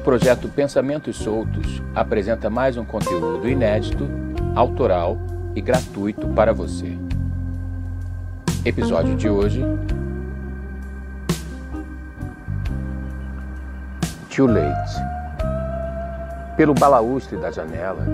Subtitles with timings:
[0.00, 4.08] projeto Pensamentos Soltos apresenta mais um conteúdo inédito,
[4.54, 5.18] autoral
[5.54, 6.96] e gratuito para você.
[8.64, 9.62] Episódio de hoje:
[14.34, 15.10] Too Late.
[16.56, 18.06] Pelo balaustre da janela,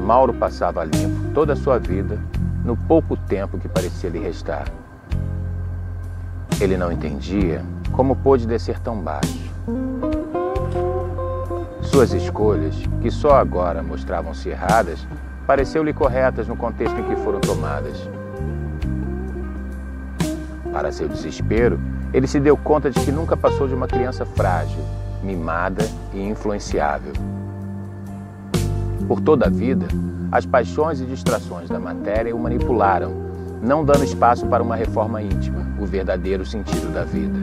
[0.00, 2.18] Mauro passava limpo toda a sua vida
[2.64, 4.66] no pouco tempo que parecia lhe restar.
[6.60, 9.52] Ele não entendia como pôde descer tão baixo.
[11.92, 15.06] Suas escolhas, que só agora mostravam-se erradas,
[15.46, 18.08] pareceu-lhe corretas no contexto em que foram tomadas.
[20.72, 21.78] Para seu desespero,
[22.14, 24.82] ele se deu conta de que nunca passou de uma criança frágil,
[25.22, 27.12] mimada e influenciável.
[29.06, 29.86] Por toda a vida,
[30.32, 33.12] as paixões e distrações da matéria o manipularam,
[33.60, 37.38] não dando espaço para uma reforma íntima, o verdadeiro sentido da vida.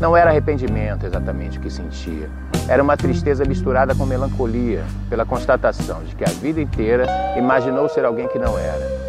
[0.00, 2.28] Não era arrependimento exatamente o que sentia.
[2.68, 8.04] Era uma tristeza misturada com melancolia, pela constatação de que a vida inteira imaginou ser
[8.04, 9.04] alguém que não era.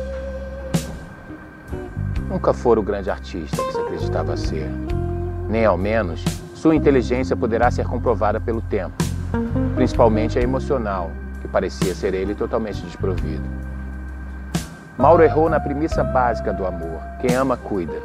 [2.30, 4.70] Nunca fora o grande artista que se acreditava ser.
[5.50, 6.24] Nem ao menos
[6.54, 8.96] sua inteligência poderá ser comprovada pelo tempo,
[9.76, 13.44] principalmente a emocional, que parecia ser ele totalmente desprovido.
[14.98, 18.02] Mauro errou na premissa básica do amor: quem ama, cuida.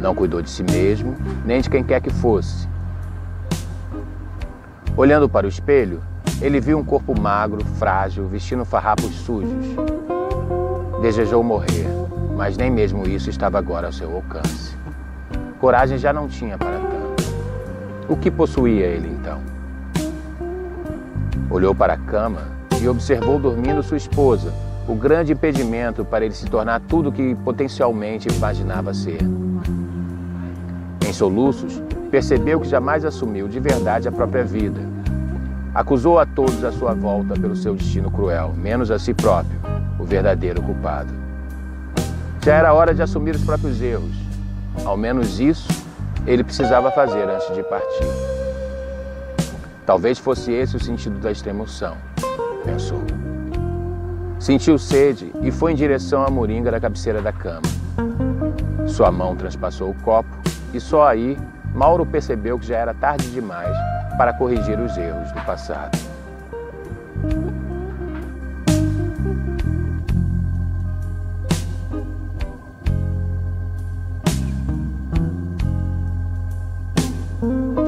[0.00, 2.66] Não cuidou de si mesmo, nem de quem quer que fosse.
[4.96, 6.02] Olhando para o espelho,
[6.40, 9.66] ele viu um corpo magro, frágil, vestindo farrapos sujos.
[11.02, 11.86] Desejou morrer,
[12.34, 14.74] mas nem mesmo isso estava agora ao seu alcance.
[15.60, 17.24] Coragem já não tinha para tanto.
[18.08, 19.38] O que possuía ele então?
[21.50, 22.48] Olhou para a cama
[22.80, 24.52] e observou dormindo sua esposa,
[24.88, 29.18] o grande impedimento para ele se tornar tudo o que potencialmente imaginava ser.
[31.10, 34.80] Em soluços, percebeu que jamais assumiu de verdade a própria vida.
[35.74, 39.58] Acusou a todos à sua volta pelo seu destino cruel, menos a si próprio,
[39.98, 41.12] o verdadeiro culpado.
[42.44, 44.14] Já era hora de assumir os próprios erros.
[44.84, 45.66] Ao menos isso
[46.28, 48.06] ele precisava fazer antes de partir.
[49.84, 51.96] Talvez fosse esse o sentido da extremoção,
[52.64, 53.02] pensou.
[54.38, 57.62] Sentiu sede e foi em direção à moringa da cabeceira da cama.
[58.86, 61.36] Sua mão transpassou o copo e só aí
[61.74, 63.76] Mauro percebeu que já era tarde demais
[64.16, 65.98] para corrigir os erros do passado.
[77.40, 77.79] thank